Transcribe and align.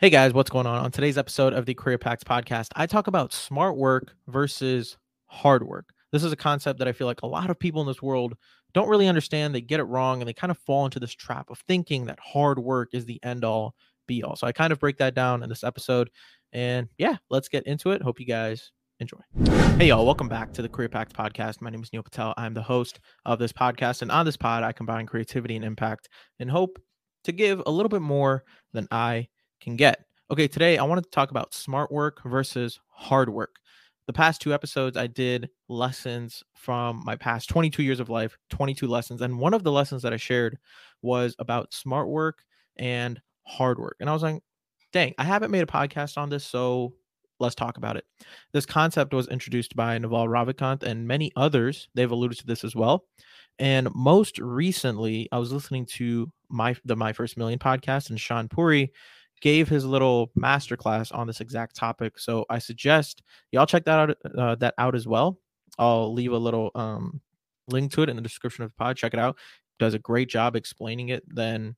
Hey 0.00 0.08
guys, 0.08 0.32
what's 0.32 0.48
going 0.48 0.66
on? 0.66 0.82
On 0.82 0.90
today's 0.90 1.18
episode 1.18 1.52
of 1.52 1.66
the 1.66 1.74
CreaPact 1.74 2.24
podcast, 2.24 2.68
I 2.74 2.86
talk 2.86 3.06
about 3.06 3.34
smart 3.34 3.76
work 3.76 4.14
versus 4.28 4.96
hard 5.26 5.62
work. 5.62 5.92
This 6.10 6.24
is 6.24 6.32
a 6.32 6.36
concept 6.36 6.78
that 6.78 6.88
I 6.88 6.92
feel 6.92 7.06
like 7.06 7.20
a 7.20 7.26
lot 7.26 7.50
of 7.50 7.58
people 7.58 7.82
in 7.82 7.86
this 7.86 8.00
world 8.00 8.34
don't 8.72 8.88
really 8.88 9.08
understand. 9.08 9.54
They 9.54 9.60
get 9.60 9.78
it 9.78 9.84
wrong 9.84 10.22
and 10.22 10.26
they 10.26 10.32
kind 10.32 10.50
of 10.50 10.56
fall 10.56 10.86
into 10.86 11.00
this 11.00 11.12
trap 11.12 11.50
of 11.50 11.58
thinking 11.68 12.06
that 12.06 12.18
hard 12.18 12.58
work 12.58 12.94
is 12.94 13.04
the 13.04 13.22
end 13.22 13.44
all 13.44 13.74
be 14.06 14.22
all. 14.22 14.36
So 14.36 14.46
I 14.46 14.52
kind 14.52 14.72
of 14.72 14.80
break 14.80 14.96
that 14.96 15.14
down 15.14 15.42
in 15.42 15.50
this 15.50 15.62
episode. 15.62 16.08
And 16.54 16.88
yeah, 16.96 17.16
let's 17.28 17.50
get 17.50 17.66
into 17.66 17.90
it. 17.90 18.00
Hope 18.00 18.18
you 18.20 18.24
guys 18.24 18.72
enjoy. 19.00 19.20
Hey, 19.76 19.88
y'all, 19.88 20.06
welcome 20.06 20.30
back 20.30 20.54
to 20.54 20.62
the 20.62 20.68
CreaPact 20.70 21.12
podcast. 21.12 21.60
My 21.60 21.68
name 21.68 21.82
is 21.82 21.92
Neel 21.92 22.02
Patel. 22.02 22.32
I'm 22.38 22.54
the 22.54 22.62
host 22.62 23.00
of 23.26 23.38
this 23.38 23.52
podcast. 23.52 24.00
And 24.00 24.10
on 24.10 24.24
this 24.24 24.38
pod, 24.38 24.62
I 24.62 24.72
combine 24.72 25.04
creativity 25.04 25.56
and 25.56 25.64
impact 25.64 26.08
and 26.38 26.50
hope 26.50 26.80
to 27.24 27.32
give 27.32 27.62
a 27.66 27.70
little 27.70 27.90
bit 27.90 28.00
more 28.00 28.44
than 28.72 28.88
I 28.90 29.28
can 29.60 29.76
get. 29.76 30.04
Okay, 30.30 30.48
today 30.48 30.78
I 30.78 30.84
wanted 30.84 31.04
to 31.04 31.10
talk 31.10 31.30
about 31.30 31.54
smart 31.54 31.90
work 31.90 32.22
versus 32.24 32.80
hard 32.88 33.28
work. 33.28 33.56
The 34.06 34.12
past 34.12 34.40
two 34.40 34.52
episodes, 34.52 34.96
I 34.96 35.06
did 35.06 35.50
lessons 35.68 36.42
from 36.54 37.02
my 37.04 37.16
past 37.16 37.48
22 37.48 37.82
years 37.82 38.00
of 38.00 38.08
life, 38.08 38.36
22 38.50 38.86
lessons. 38.86 39.22
And 39.22 39.38
one 39.38 39.54
of 39.54 39.62
the 39.62 39.72
lessons 39.72 40.02
that 40.02 40.12
I 40.12 40.16
shared 40.16 40.58
was 41.02 41.36
about 41.38 41.72
smart 41.72 42.08
work 42.08 42.44
and 42.76 43.20
hard 43.44 43.78
work. 43.78 43.96
And 44.00 44.10
I 44.10 44.12
was 44.12 44.22
like, 44.22 44.42
dang, 44.92 45.14
I 45.18 45.24
haven't 45.24 45.50
made 45.50 45.62
a 45.62 45.66
podcast 45.66 46.18
on 46.18 46.28
this. 46.28 46.44
So 46.44 46.94
let's 47.38 47.54
talk 47.54 47.76
about 47.76 47.96
it. 47.96 48.04
This 48.52 48.66
concept 48.66 49.14
was 49.14 49.28
introduced 49.28 49.76
by 49.76 49.96
Naval 49.98 50.28
Ravikant 50.28 50.82
and 50.82 51.06
many 51.06 51.30
others. 51.36 51.88
They've 51.94 52.10
alluded 52.10 52.38
to 52.38 52.46
this 52.46 52.64
as 52.64 52.74
well. 52.74 53.04
And 53.58 53.88
most 53.94 54.38
recently, 54.38 55.28
I 55.32 55.38
was 55.38 55.52
listening 55.52 55.86
to 55.86 56.30
my 56.48 56.74
the 56.84 56.96
My 56.96 57.12
First 57.12 57.36
Million 57.36 57.58
podcast, 57.58 58.10
and 58.10 58.18
Shaan 58.18 58.50
Puri 58.50 58.90
gave 59.40 59.68
his 59.68 59.84
little 59.84 60.30
masterclass 60.38 61.14
on 61.14 61.26
this 61.26 61.40
exact 61.40 61.76
topic. 61.76 62.18
So 62.18 62.44
I 62.50 62.58
suggest 62.58 63.22
y'all 63.52 63.66
check 63.66 63.84
that 63.84 64.10
out 64.10 64.16
uh, 64.38 64.54
that 64.56 64.74
out 64.78 64.94
as 64.94 65.06
well. 65.06 65.38
I'll 65.78 66.12
leave 66.12 66.32
a 66.32 66.38
little 66.38 66.70
um, 66.74 67.20
link 67.68 67.92
to 67.92 68.02
it 68.02 68.08
in 68.08 68.16
the 68.16 68.22
description 68.22 68.64
of 68.64 68.70
the 68.70 68.76
pod. 68.76 68.96
Check 68.96 69.14
it 69.14 69.20
out. 69.20 69.36
Does 69.78 69.94
a 69.94 69.98
great 69.98 70.28
job 70.28 70.56
explaining 70.56 71.08
it. 71.08 71.24
Then 71.26 71.76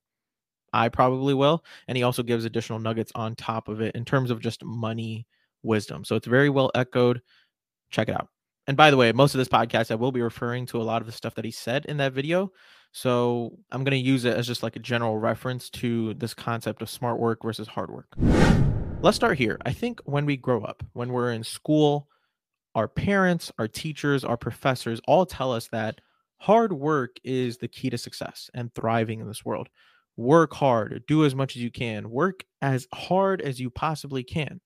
I 0.73 0.89
probably 0.89 1.35
will. 1.35 1.65
And 1.87 1.97
he 1.97 2.03
also 2.03 2.23
gives 2.23 2.45
additional 2.45 2.79
nuggets 2.79 3.13
on 3.15 3.37
top 3.37 3.69
of 3.69 3.81
it 3.81 3.95
in 3.95 4.05
terms 4.05 4.31
of 4.31 4.41
just 4.41 4.65
money 4.65 5.27
wisdom. 5.63 6.05
So 6.05 6.17
it's 6.17 6.27
very 6.27 6.49
well 6.49 6.71
echoed. 6.75 7.23
Check 7.91 8.09
it 8.09 8.15
out. 8.15 8.29
And 8.67 8.77
by 8.77 8.91
the 8.91 8.97
way, 8.97 9.11
most 9.13 9.35
of 9.35 9.39
this 9.39 9.49
podcast, 9.49 9.91
I 9.91 9.97
will 9.97 10.13
be 10.13 10.23
referring 10.23 10.67
to 10.67 10.81
a 10.81 10.85
lot 10.85 11.03
of 11.03 11.07
the 11.07 11.13
stuff 11.13 11.35
that 11.35 11.45
he 11.45 11.51
said 11.51 11.85
in 11.87 11.97
that 11.97 12.13
video. 12.13 12.53
So 12.93 13.59
I'm 13.73 13.83
going 13.83 14.01
to 14.01 14.09
use 14.09 14.25
it 14.25 14.37
as 14.37 14.47
just 14.47 14.63
like 14.63 14.77
a 14.77 14.81
general 14.81 15.19
reference 15.19 15.69
to 15.71 16.15
this 16.15 16.35
concept 16.35 16.81
of 16.83 16.91
smart 16.91 17.19
work 17.19 17.43
versus 17.43 17.67
hard 17.67 17.91
work. 17.91 18.07
Let's 19.01 19.17
start 19.17 19.39
here. 19.39 19.59
I 19.67 19.73
think 19.73 20.01
when 20.05 20.27
we 20.27 20.37
grow 20.37 20.63
up, 20.63 20.85
when 20.93 21.13
we're 21.13 21.33
in 21.33 21.43
school, 21.43 22.09
our 22.75 22.87
parents, 22.87 23.51
our 23.59 23.67
teachers, 23.67 24.25
our 24.25 24.37
professors 24.37 25.01
all 25.09 25.27
tell 25.27 25.53
us 25.53 25.69
that 25.69 26.01
hard 26.39 26.73
work 26.73 27.17
is 27.25 27.59
the 27.59 27.69
key 27.69 27.91
to 27.91 27.99
success 27.99 28.49
and 28.55 28.73
thriving 28.75 29.21
in 29.21 29.27
this 29.27 29.45
world. 29.45 29.69
Work 30.17 30.53
hard, 30.53 31.03
do 31.09 31.25
as 31.25 31.35
much 31.35 31.57
as 31.57 31.63
you 31.63 31.71
can, 31.71 32.11
work 32.11 32.45
as 32.61 32.87
hard 32.95 33.41
as 33.41 33.59
you 33.59 33.71
possibly 33.71 34.23
can. 34.23 34.61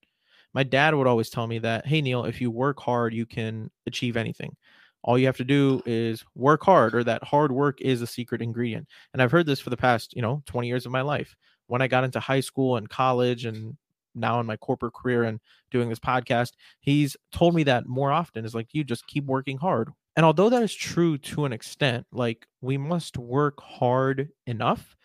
My 0.56 0.62
dad 0.62 0.94
would 0.94 1.06
always 1.06 1.28
tell 1.28 1.46
me 1.46 1.58
that, 1.58 1.86
hey, 1.86 2.00
Neel, 2.00 2.24
if 2.24 2.40
you 2.40 2.50
work 2.50 2.80
hard, 2.80 3.12
you 3.12 3.26
can 3.26 3.70
achieve 3.86 4.16
anything. 4.16 4.56
All 5.04 5.18
you 5.18 5.26
have 5.26 5.36
to 5.36 5.44
do 5.44 5.82
is 5.84 6.24
work 6.34 6.64
hard 6.64 6.94
or 6.94 7.04
that 7.04 7.22
hard 7.22 7.52
work 7.52 7.78
is 7.82 8.00
a 8.00 8.06
secret 8.06 8.40
ingredient. 8.40 8.88
And 9.12 9.20
i've 9.20 9.30
heard 9.30 9.44
this 9.44 9.60
for 9.60 9.68
the 9.68 9.77
past 9.77 10.16
you 10.16 10.22
know 10.22 10.42
20 10.46 10.66
years 10.66 10.86
of 10.86 10.92
my 10.92 11.02
life. 11.02 11.36
When 11.66 11.82
i 11.82 11.88
got 11.88 12.04
into 12.04 12.20
high 12.20 12.40
school 12.40 12.78
and 12.78 12.88
college 12.88 13.44
and 13.44 13.77
now 14.14 14.40
in 14.40 14.46
my 14.46 14.56
corporate 14.56 14.94
career 14.94 15.24
and 15.24 15.40
doing 15.70 15.90
this 15.90 15.98
podcast 15.98 16.52
he's 16.80 17.18
told 17.32 17.54
me 17.54 17.62
that 17.64 17.86
more 17.86 18.10
often. 18.10 18.46
Is 18.46 18.54
like 18.54 18.68
you 18.72 18.82
just 18.82 19.06
keep 19.06 19.27
working 19.27 19.58
hard. 19.58 19.90
And 20.16 20.24
although 20.24 20.48
that 20.48 20.62
is 20.62 20.74
true 20.74 21.18
to 21.18 21.44
an 21.44 21.52
extent 21.52 22.06
like 22.12 22.46
we 22.62 22.78
must 22.78 23.18
work 23.18 23.61
hard 23.61 24.30
enough 24.46 24.96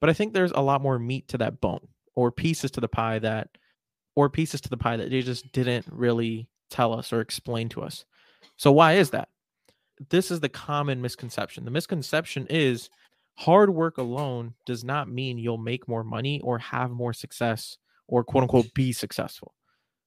but 0.00 0.08
i 0.08 0.14
think 0.14 0.32
there's 0.32 0.52
a 0.52 0.62
lot 0.62 0.80
more 0.80 0.98
meat 0.98 1.28
to 1.28 1.36
that 1.38 1.60
bone 1.60 1.88
or 2.16 2.32
pieces 2.32 2.70
to 2.70 2.80
the 2.80 2.88
pie 2.88 3.18
that 3.18 3.50
or 4.18 4.28
pieces 4.28 4.60
to 4.60 4.68
the 4.68 4.76
pie 4.76 4.96
that 4.96 5.10
they 5.10 5.22
just 5.22 5.52
didn't 5.52 5.86
really 5.90 6.48
tell 6.70 6.92
us 6.92 7.12
or 7.12 7.20
explain 7.20 7.68
to 7.68 7.80
us 7.82 8.04
so 8.58 8.72
why 8.72 8.94
is 8.94 9.10
that? 9.10 9.28
This 10.10 10.30
is 10.30 10.40
the 10.40 10.48
common 10.48 11.00
misconception. 11.00 11.64
The 11.64 11.70
misconception 11.70 12.46
is 12.50 12.90
hard 13.36 13.70
work 13.70 13.98
alone 13.98 14.54
does 14.66 14.84
not 14.84 15.08
mean 15.08 15.38
you'll 15.38 15.58
make 15.58 15.88
more 15.88 16.04
money 16.04 16.40
or 16.40 16.58
have 16.58 16.90
more 16.90 17.12
success 17.12 17.78
or 18.08 18.24
quote 18.24 18.42
unquote 18.42 18.74
be 18.74 18.92
successful. 18.92 19.54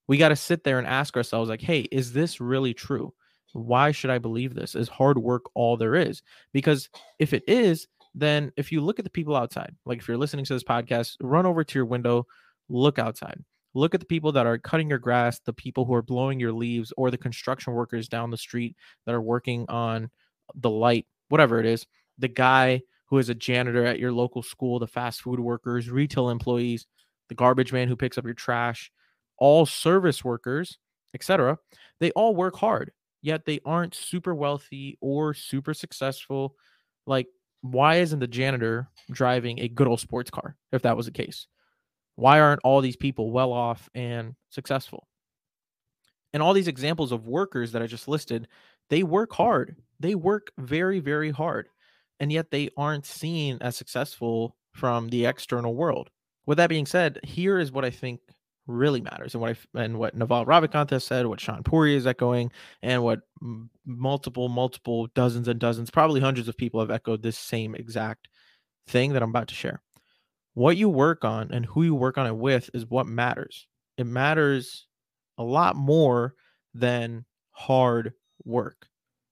We 0.08 0.18
got 0.18 0.30
to 0.30 0.36
sit 0.36 0.64
there 0.66 0.80
and 0.80 0.88
ask 0.88 1.16
ourselves 1.16 1.50
like, 1.50 1.62
"Hey, 1.62 1.82
is 1.92 2.12
this 2.12 2.42
really 2.42 2.74
true? 2.74 3.14
Why 3.54 3.92
should 3.92 4.10
I 4.10 4.18
believe 4.18 4.54
this? 4.54 4.76
Is 4.76 4.90
hard 4.90 5.18
work 5.18 5.44
all 5.56 5.78
there 5.78 5.96
is?" 5.96 6.22
Because 6.52 6.90
if 7.20 7.34
it 7.34 7.44
is, 7.48 7.88
then 8.14 8.52
if 8.58 8.72
you 8.72 8.82
look 8.82 9.00
at 9.00 9.06
the 9.06 9.12
people 9.12 9.36
outside, 9.36 9.74
like 9.86 10.00
if 10.00 10.08
you're 10.10 10.18
listening 10.18 10.44
to 10.46 10.54
this 10.54 10.64
podcast, 10.64 11.16
run 11.22 11.46
over 11.46 11.64
to 11.64 11.80
your 11.80 11.86
window, 11.86 12.28
look 12.68 13.00
outside. 13.00 13.42
Look 13.74 13.94
at 13.94 14.02
the 14.02 14.06
people 14.06 14.32
that 14.34 14.46
are 14.46 14.58
cutting 14.58 14.90
your 14.90 15.00
grass, 15.00 15.40
the 15.40 15.54
people 15.54 15.86
who 15.86 15.94
are 15.94 16.02
blowing 16.02 16.40
your 16.40 16.52
leaves, 16.52 16.92
or 16.98 17.10
the 17.10 17.18
construction 17.18 17.74
workers 17.74 18.10
down 18.10 18.30
the 18.30 18.38
street 18.38 18.76
that 19.06 19.16
are 19.16 19.22
working 19.22 19.66
on 19.70 20.10
the 20.56 20.70
light, 20.70 21.06
whatever 21.30 21.60
it 21.60 21.66
is. 21.66 21.88
The 22.18 22.28
guy 22.28 22.82
who 23.06 23.18
is 23.18 23.30
a 23.30 23.36
janitor 23.36 23.86
at 23.86 24.00
your 24.00 24.12
local 24.12 24.44
school, 24.44 24.80
the 24.80 24.88
fast 24.88 25.22
food 25.22 25.40
workers, 25.40 25.90
retail 25.90 26.30
employees, 26.30 26.86
the 27.30 27.36
garbage 27.36 27.72
man 27.72 27.88
who 27.88 27.96
picks 27.96 28.18
up 28.18 28.26
your 28.26 28.34
trash, 28.34 28.92
all 29.38 29.66
service 29.66 30.24
workers, 30.24 30.78
etc. 31.14 31.58
They 32.00 32.12
all 32.12 32.36
work 32.36 32.56
hard, 32.56 32.92
yet 33.22 33.46
they 33.46 33.60
aren't 33.66 33.96
super 33.96 34.36
wealthy 34.36 34.98
or 35.02 35.34
super 35.34 35.74
successful. 35.74 36.56
Like, 37.06 37.28
why 37.62 37.98
isn't 37.98 38.20
the 38.20 38.28
janitor 38.28 38.90
driving 39.12 39.60
a 39.60 39.68
good 39.68 39.88
old 39.88 40.00
sports 40.00 40.32
car 40.32 40.56
if 40.72 40.82
that 40.82 40.98
was 40.98 41.06
the 41.06 41.12
case? 41.12 41.48
Why 42.22 42.40
aren't 42.40 42.62
all 42.64 42.82
these 42.82 42.96
people 42.96 43.32
well 43.32 43.52
off 43.52 43.90
and 43.96 44.36
successful? 44.52 45.08
And 46.34 46.44
all 46.44 46.54
these 46.54 46.68
examples 46.68 47.12
of 47.12 47.26
workers 47.26 47.72
that 47.72 47.82
I 47.82 47.88
just 47.88 48.08
listed, 48.08 48.48
they 48.92 49.02
work 49.02 49.34
hard. 49.34 49.76
They 50.00 50.14
work 50.14 50.52
very, 50.60 51.00
very 51.00 51.32
hard. 51.32 51.68
And 52.20 52.32
yet 52.32 52.52
they 52.52 52.70
aren't 52.78 53.08
seen 53.08 53.58
as 53.62 53.76
successful 53.76 54.56
from 54.72 55.10
the 55.10 55.26
external 55.26 55.74
world. 55.74 56.12
With 56.46 56.60
that 56.60 56.70
being 56.70 56.86
said, 56.86 57.20
here 57.24 57.58
is 57.58 57.72
what 57.72 57.86
I 57.86 57.90
think 57.90 58.20
really 58.68 59.02
matters 59.02 59.34
and 59.34 59.42
what 59.42 59.58
I 59.74 59.82
and 59.82 59.98
what 59.98 60.16
Naval 60.16 60.46
Ravikant 60.46 60.92
has 60.92 61.04
said, 61.04 61.26
what 61.26 61.40
Shaan 61.40 61.66
Puri 61.66 61.96
is 61.96 62.06
echoing, 62.06 62.52
and 62.84 63.04
what 63.04 63.22
multiple, 63.84 64.48
multiple 64.48 65.08
dozens 65.16 65.48
and 65.48 65.60
dozens, 65.60 65.90
probably 65.90 66.22
hundreds 66.22 66.48
of 66.48 66.56
people 66.56 66.82
have 66.82 66.92
echoed 66.92 67.24
this 67.24 67.40
same 67.40 67.74
exact 67.74 68.28
thing 68.86 69.14
that 69.14 69.24
I'm 69.24 69.32
about 69.32 69.48
to 69.48 69.56
share 69.56 69.82
what 70.54 70.78
you 70.78 70.90
work 70.90 71.24
on 71.24 71.52
and 71.52 71.66
who 71.66 71.84
you 71.84 71.96
work 71.96 72.18
on 72.18 72.28
it 72.28 72.36
with 72.36 72.70
is 72.74 72.86
what 72.86 73.08
matters. 73.08 73.68
It 73.98 74.06
matters 74.06 74.88
a 75.38 75.44
lot 75.44 75.76
more 75.76 76.36
than 76.74 77.26
hard 77.52 78.14
work. 78.44 78.88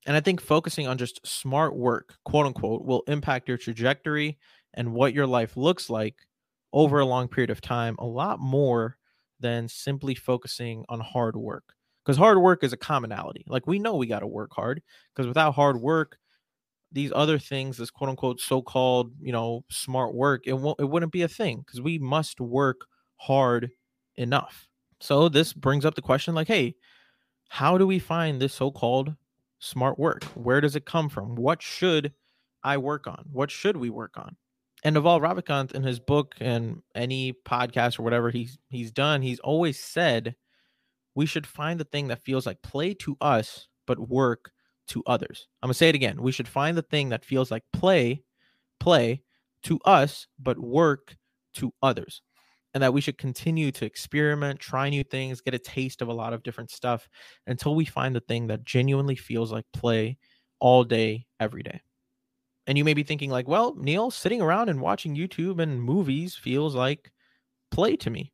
And 0.05 0.15
I 0.15 0.21
think 0.21 0.41
focusing 0.41 0.87
on 0.87 0.97
just 0.97 1.25
smart 1.25 1.75
work, 1.75 2.15
quote 2.25 2.45
unquote, 2.45 2.85
will 2.85 3.03
impact 3.07 3.47
your 3.47 3.57
trajectory 3.57 4.37
and 4.73 4.93
what 4.93 5.13
your 5.13 5.27
life 5.27 5.57
looks 5.57 5.89
like 5.89 6.15
over 6.71 6.99
a 6.99 7.05
long 7.05 7.27
period 7.27 7.49
of 7.49 7.61
time 7.61 7.95
a 7.99 8.05
lot 8.05 8.39
more 8.39 8.97
than 9.39 9.67
simply 9.67 10.15
focusing 10.15 10.85
on 10.89 10.99
hard 10.99 11.35
work. 11.35 11.73
Because 12.05 12.17
hard 12.17 12.39
work 12.39 12.63
is 12.63 12.73
a 12.73 12.77
commonality. 12.77 13.43
Like 13.47 13.67
we 13.67 13.77
know 13.77 13.95
we 13.95 14.07
got 14.07 14.19
to 14.19 14.27
work 14.27 14.51
hard 14.53 14.81
because 15.13 15.27
without 15.27 15.53
hard 15.53 15.79
work, 15.79 16.17
these 16.91 17.11
other 17.13 17.37
things, 17.37 17.77
this 17.77 17.91
quote 17.91 18.09
unquote 18.09 18.39
so 18.39 18.61
called, 18.61 19.13
you 19.21 19.31
know, 19.31 19.63
smart 19.69 20.13
work, 20.13 20.43
it 20.45 20.53
won't 20.53 20.79
it 20.79 20.89
wouldn't 20.89 21.11
be 21.11 21.21
a 21.21 21.27
thing 21.27 21.63
because 21.65 21.81
we 21.81 21.99
must 21.99 22.39
work 22.39 22.81
hard 23.17 23.71
enough. 24.15 24.67
So 24.99 25.29
this 25.29 25.53
brings 25.53 25.85
up 25.85 25.95
the 25.95 26.01
question 26.01 26.35
like, 26.35 26.47
hey, 26.47 26.75
how 27.47 27.77
do 27.77 27.87
we 27.87 27.99
find 27.99 28.41
this 28.41 28.53
so-called 28.53 29.15
smart 29.59 29.97
work? 29.97 30.23
Where 30.35 30.61
does 30.61 30.75
it 30.75 30.85
come 30.85 31.09
from? 31.09 31.35
What 31.35 31.61
should 31.61 32.13
I 32.63 32.77
work 32.77 33.07
on? 33.07 33.25
What 33.31 33.51
should 33.51 33.77
we 33.77 33.89
work 33.89 34.17
on? 34.17 34.35
And 34.83 34.93
Naval 34.93 35.19
Ravikant 35.19 35.73
in 35.73 35.83
his 35.83 35.99
book 35.99 36.35
and 36.39 36.81
any 36.95 37.33
podcast 37.45 37.99
or 37.99 38.03
whatever 38.03 38.29
he's 38.29 38.57
he's 38.69 38.91
done, 38.91 39.21
he's 39.21 39.39
always 39.39 39.79
said 39.79 40.35
we 41.15 41.25
should 41.25 41.45
find 41.45 41.79
the 41.79 41.85
thing 41.85 42.07
that 42.07 42.23
feels 42.23 42.45
like 42.45 42.61
play 42.61 42.93
to 42.95 43.17
us, 43.19 43.67
but 43.85 44.09
work 44.09 44.51
to 44.89 45.03
others. 45.07 45.47
I'm 45.61 45.67
going 45.67 45.73
to 45.73 45.77
say 45.77 45.89
it 45.89 45.95
again. 45.95 46.21
We 46.21 46.31
should 46.31 46.47
find 46.47 46.77
the 46.77 46.81
thing 46.81 47.09
that 47.09 47.25
feels 47.25 47.51
like 47.51 47.63
play, 47.73 48.23
play 48.79 49.21
to 49.63 49.79
us, 49.85 50.27
but 50.39 50.59
work 50.59 51.15
to 51.55 51.73
others. 51.81 52.21
And 52.73 52.83
that 52.83 52.93
we 52.93 53.01
should 53.01 53.17
continue 53.17 53.71
to 53.71 53.85
experiment, 53.85 54.59
try 54.59 54.89
new 54.89 55.03
things, 55.03 55.41
get 55.41 55.55
a 55.55 55.59
taste 55.59 56.01
of 56.01 56.07
a 56.07 56.13
lot 56.13 56.33
of 56.33 56.43
different 56.43 56.69
stuff 56.69 57.09
until 57.47 57.73
we 57.73 57.85
find 57.85 58.15
the 58.15 58.19
thing 58.21 58.47
that 58.47 58.63
genuinely 58.63 59.15
feels 59.15 59.51
like 59.51 59.65
play 59.73 60.17
all 60.59 60.83
day, 60.83 61.25
every 61.39 61.63
day. 61.63 61.81
And 62.67 62.77
you 62.77 62.85
may 62.85 62.93
be 62.93 63.01
thinking, 63.01 63.31
like, 63.31 63.47
well, 63.47 63.73
Neel, 63.75 64.11
sitting 64.11 64.41
around 64.41 64.69
and 64.69 64.79
watching 64.79 65.15
YouTube 65.15 65.59
and 65.59 65.81
movies 65.81 66.35
feels 66.35 66.75
like 66.75 67.11
play 67.71 67.95
to 67.95 68.11
me. 68.11 68.31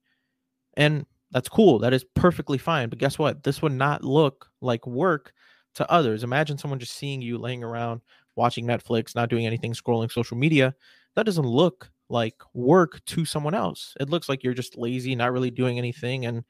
And 0.76 1.06
that's 1.32 1.48
cool. 1.48 1.80
That 1.80 1.94
is 1.94 2.06
perfectly 2.16 2.58
fine. 2.58 2.90
But 2.90 3.00
guess 3.00 3.18
what? 3.18 3.44
This 3.44 3.62
would 3.62 3.72
not 3.72 4.04
look 4.04 4.50
like 4.62 4.86
work 4.86 5.32
to 5.76 5.90
others. 5.92 6.24
Imagine 6.24 6.58
someone 6.58 6.80
just 6.80 6.96
seeing 6.96 7.22
you 7.22 7.38
laying 7.38 7.64
around 7.64 8.02
watching 8.36 8.66
Netflix, 8.66 9.16
not 9.16 9.30
doing 9.30 9.46
anything, 9.46 9.74
scrolling 9.74 10.12
social 10.12 10.38
media. 10.38 10.76
That 11.16 11.26
doesn't 11.26 11.46
look 11.46 11.90
like 12.10 12.36
work 12.54 13.04
to 13.06 13.26
someone 13.26 13.54
else. 13.54 13.94
It 14.00 14.10
looks 14.10 14.30
like 14.30 14.44
you're 14.44 14.54
just 14.54 14.78
lazy, 14.78 15.16
not 15.16 15.32
really 15.32 15.52
doing 15.52 15.78
anything, 15.78 16.26
and 16.26 16.44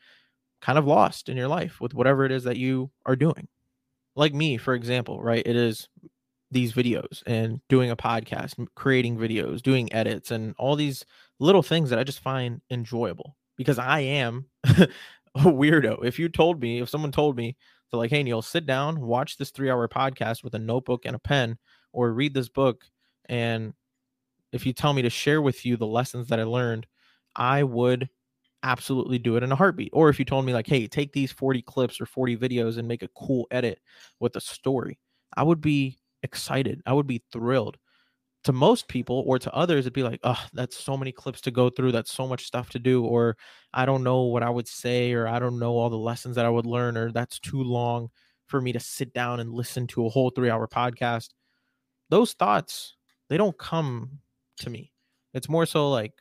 kind 0.61 0.77
of 0.77 0.85
lost 0.85 1.29
in 1.29 1.37
your 1.37 1.47
life 1.47 1.79
with 1.79 1.93
whatever 1.93 2.25
it 2.25 2.31
is 2.31 2.43
that 2.43 2.57
you 2.57 2.91
are 3.05 3.15
doing. 3.15 3.47
Like 4.15 4.33
me, 4.33 4.57
for 4.57 4.73
example, 4.73 5.21
right? 5.21 5.43
It 5.45 5.55
is 5.55 5.87
these 6.51 6.73
videos 6.73 7.21
and 7.25 7.59
doing 7.69 7.91
a 7.91 7.95
podcast, 7.95 8.65
creating 8.75 9.17
videos, 9.17 9.61
doing 9.61 9.91
edits, 9.93 10.31
and 10.31 10.55
all 10.57 10.75
these 10.75 11.05
little 11.39 11.63
things 11.63 11.89
that 11.89 11.99
I 11.99 12.03
just 12.03 12.19
find 12.19 12.61
enjoyable 12.69 13.35
because 13.57 13.77
I 13.77 13.99
am 14.01 14.45
a 14.63 14.87
weirdo. 15.35 16.03
If 16.03 16.17
you 16.17 16.29
told 16.29 16.61
me, 16.61 16.79
if 16.79 16.89
someone 16.89 17.11
told 17.11 17.37
me, 17.37 17.57
to 17.91 17.97
like, 17.97 18.09
hey, 18.09 18.23
Neel, 18.23 18.41
sit 18.41 18.65
down, 18.65 18.99
watch 18.99 19.37
this 19.37 19.51
three 19.51 19.69
hour 19.69 19.87
podcast 19.87 20.43
with 20.43 20.53
a 20.55 20.59
notebook 20.59 21.05
and 21.05 21.15
a 21.15 21.19
pen, 21.19 21.57
or 21.93 22.13
read 22.13 22.33
this 22.33 22.49
book. 22.49 22.85
And 23.29 23.73
if 24.51 24.65
you 24.65 24.73
tell 24.73 24.93
me 24.93 25.01
to 25.01 25.09
share 25.09 25.41
with 25.41 25.65
you 25.65 25.77
the 25.77 25.87
lessons 25.87 26.27
that 26.27 26.39
I 26.39 26.43
learned, 26.43 26.87
I 27.35 27.63
would 27.63 28.09
absolutely 28.63 29.19
do 29.19 29.35
it 29.35 29.43
in 29.43 29.51
a 29.51 29.55
heartbeat. 29.55 29.91
Or 29.93 30.09
if 30.09 30.17
you 30.19 30.25
told 30.25 30.45
me, 30.45 30.53
like, 30.53 30.67
hey, 30.67 30.87
take 30.87 31.13
these 31.13 31.31
40 31.31 31.61
clips 31.61 32.01
or 32.01 32.05
40 32.05 32.37
videos 32.37 32.77
and 32.77 32.87
make 32.87 33.03
a 33.03 33.09
cool 33.15 33.47
edit 33.51 33.79
with 34.19 34.35
a 34.35 34.41
story, 34.41 34.99
I 35.35 35.43
would 35.43 35.61
be 35.61 35.99
excited. 36.23 36.81
I 36.85 36.93
would 36.93 37.07
be 37.07 37.23
thrilled. 37.31 37.77
To 38.45 38.53
most 38.53 38.87
people 38.87 39.23
or 39.25 39.39
to 39.39 39.53
others, 39.53 39.81
it'd 39.81 39.93
be 39.93 40.03
like, 40.03 40.19
oh, 40.23 40.43
that's 40.53 40.77
so 40.77 40.95
many 40.95 41.11
clips 41.11 41.41
to 41.41 41.51
go 41.51 41.69
through. 41.69 41.91
That's 41.91 42.11
so 42.11 42.27
much 42.27 42.45
stuff 42.45 42.69
to 42.69 42.79
do. 42.79 43.03
Or 43.03 43.37
I 43.73 43.85
don't 43.85 44.03
know 44.03 44.21
what 44.21 44.43
I 44.43 44.49
would 44.49 44.67
say, 44.67 45.13
or 45.13 45.27
I 45.27 45.39
don't 45.39 45.59
know 45.59 45.73
all 45.73 45.89
the 45.89 45.97
lessons 45.97 46.35
that 46.35 46.45
I 46.45 46.49
would 46.49 46.65
learn, 46.65 46.95
or 46.95 47.11
that's 47.11 47.39
too 47.39 47.63
long 47.63 48.09
for 48.47 48.61
me 48.61 48.71
to 48.71 48.79
sit 48.79 49.13
down 49.13 49.39
and 49.39 49.53
listen 49.53 49.87
to 49.87 50.05
a 50.05 50.09
whole 50.09 50.29
three 50.29 50.49
hour 50.49 50.67
podcast. 50.67 51.29
Those 52.09 52.33
thoughts, 52.33 52.95
they 53.29 53.37
don't 53.37 53.57
come 53.57 54.19
to 54.57 54.69
me. 54.69 54.93
It's 55.33 55.49
more 55.49 55.65
so 55.65 55.89
like, 55.89 56.13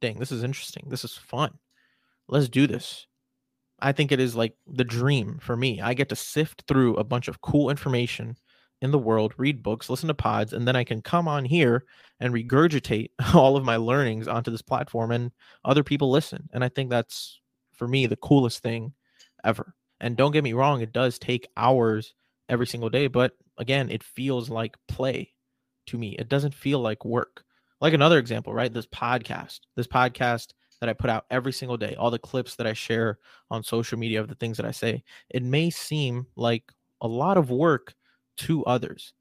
dang, 0.00 0.18
this 0.18 0.32
is 0.32 0.42
interesting. 0.42 0.86
This 0.88 1.04
is 1.04 1.14
fun. 1.14 1.58
Let's 2.28 2.48
do 2.48 2.66
this. 2.66 3.06
I 3.80 3.92
think 3.92 4.10
it 4.10 4.20
is 4.20 4.34
like 4.34 4.54
the 4.66 4.84
dream 4.84 5.38
for 5.40 5.56
me. 5.56 5.80
I 5.80 5.94
get 5.94 6.08
to 6.08 6.16
sift 6.16 6.64
through 6.66 6.96
a 6.96 7.04
bunch 7.04 7.28
of 7.28 7.40
cool 7.42 7.70
information 7.70 8.36
in 8.80 8.90
the 8.90 8.98
world, 8.98 9.34
read 9.36 9.62
books, 9.62 9.90
listen 9.90 10.08
to 10.08 10.14
pods, 10.14 10.52
and 10.52 10.66
then 10.66 10.76
I 10.76 10.84
can 10.84 11.02
come 11.02 11.26
on 11.26 11.44
here 11.44 11.84
and 12.20 12.32
regurgitate 12.32 13.10
all 13.34 13.56
of 13.56 13.64
my 13.64 13.76
learnings 13.76 14.28
onto 14.28 14.50
this 14.50 14.62
platform 14.62 15.10
and 15.10 15.32
other 15.64 15.82
people 15.82 16.10
listen. 16.10 16.48
And 16.52 16.62
I 16.62 16.68
think 16.68 16.90
that's 16.90 17.40
for 17.72 17.88
me 17.88 18.06
the 18.06 18.16
coolest 18.16 18.62
thing 18.62 18.92
ever. 19.44 19.74
And 20.00 20.16
don't 20.16 20.32
get 20.32 20.44
me 20.44 20.52
wrong, 20.52 20.80
it 20.80 20.92
does 20.92 21.18
take 21.18 21.48
hours 21.56 22.14
every 22.48 22.66
single 22.66 22.88
day, 22.88 23.08
but 23.08 23.32
again, 23.58 23.90
it 23.90 24.02
feels 24.02 24.48
like 24.48 24.76
play 24.86 25.32
to 25.86 25.98
me. 25.98 26.14
It 26.18 26.28
doesn't 26.28 26.54
feel 26.54 26.80
like 26.80 27.04
work. 27.04 27.44
Like 27.80 27.94
another 27.94 28.18
example, 28.18 28.54
right? 28.54 28.72
This 28.72 28.86
podcast, 28.86 29.60
this 29.76 29.86
podcast 29.86 30.48
that 30.80 30.88
I 30.88 30.92
put 30.92 31.10
out 31.10 31.26
every 31.30 31.52
single 31.52 31.76
day, 31.76 31.94
all 31.96 32.10
the 32.10 32.18
clips 32.18 32.56
that 32.56 32.66
I 32.66 32.72
share 32.72 33.18
on 33.50 33.62
social 33.62 33.98
media 33.98 34.20
of 34.20 34.28
the 34.28 34.34
things 34.36 34.56
that 34.56 34.66
I 34.66 34.70
say, 34.70 35.02
it 35.30 35.42
may 35.42 35.70
seem 35.70 36.26
like 36.36 36.64
a 37.00 37.08
lot 37.08 37.36
of 37.36 37.50
work 37.50 37.94
to 38.38 38.64
others. 38.64 39.12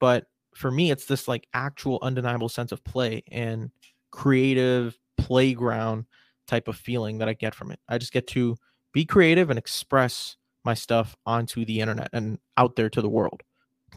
But 0.00 0.26
for 0.54 0.70
me, 0.70 0.90
it's 0.90 1.06
this 1.06 1.28
like 1.28 1.48
actual 1.54 1.98
undeniable 2.02 2.48
sense 2.48 2.72
of 2.72 2.84
play 2.84 3.22
and 3.30 3.70
creative 4.10 4.98
playground 5.18 6.06
type 6.46 6.68
of 6.68 6.76
feeling 6.76 7.18
that 7.18 7.28
I 7.28 7.34
get 7.34 7.54
from 7.54 7.70
it. 7.72 7.80
I 7.88 7.98
just 7.98 8.12
get 8.12 8.26
to 8.28 8.56
be 8.92 9.04
creative 9.04 9.50
and 9.50 9.58
express 9.58 10.36
my 10.64 10.74
stuff 10.74 11.16
onto 11.26 11.64
the 11.64 11.80
internet 11.80 12.10
and 12.12 12.38
out 12.56 12.76
there 12.76 12.90
to 12.90 13.02
the 13.02 13.08
world. 13.08 13.42